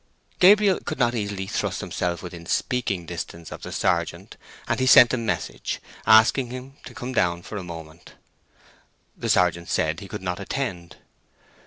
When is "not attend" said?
10.23-10.95